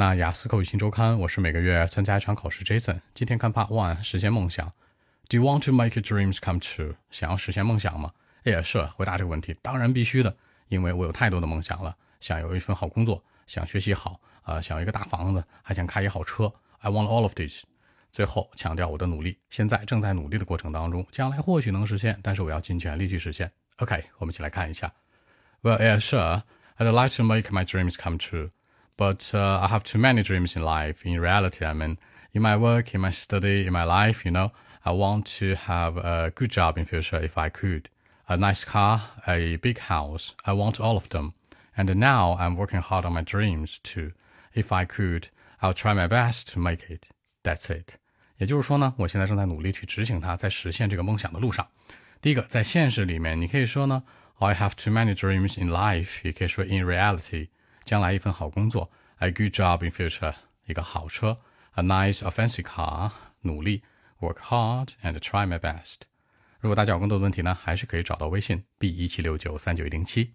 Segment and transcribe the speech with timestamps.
[0.00, 2.64] 那雅思口语新周刊，我是每个月参加一场考试。
[2.64, 4.72] Jason，今天看 Part One，实现梦想。
[5.28, 6.94] Do you want to make your dreams come true？
[7.10, 8.10] 想要实现梦想吗？
[8.44, 10.34] 也是回答这个问题，当然必须的，
[10.68, 11.94] 因为我有太多的梦想了。
[12.18, 16.50] 想有一份好工作，想学习好，啊，想要一个大房子，还想开一好车。
[16.78, 17.64] I want all of these。
[18.10, 23.52] 最后强调我的努力，现在正在努力的过程当中，将来或许能实现，但是我要尽全力去实现。
[23.76, 24.90] OK，我们一起来看一下。
[25.60, 26.40] Well, yeah, sure.
[26.78, 28.48] I'd like to make my dreams come true.
[28.99, 31.05] But uh, I have too many dreams in life.
[31.05, 31.97] In reality, I mean,
[32.33, 34.51] in my work, in my study, in my life, you know,
[34.85, 37.89] I want to have a good job in future if I could.
[38.27, 40.33] A nice car, a big house.
[40.45, 41.33] I want all of them.
[41.75, 44.13] And now I'm working hard on my dreams too.
[44.53, 45.27] If I could,
[45.61, 47.09] I'll try my best to make it.
[47.43, 47.97] That's it.
[48.37, 51.67] 也就是说呢，我现在正在努力去执行它，在实现这个梦想的路上。
[52.21, 54.03] 第一个，在现实里面，你可以说呢，
[54.39, 56.19] I have too many dreams in life。
[56.23, 57.49] 也可以说 in reality。
[57.90, 60.32] 将来一份好工作，a good job in future，
[60.66, 61.40] 一个好车
[61.72, 63.10] ，a nice or fancy car，
[63.40, 63.82] 努力
[64.20, 66.02] ，work hard and try my best。
[66.60, 70.34] 如果大家有更多的问题呢，还是可以找到微信 b 一七六九三九一零七。